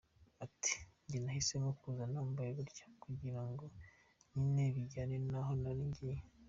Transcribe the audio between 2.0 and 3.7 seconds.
nambaye gutya kugira ngo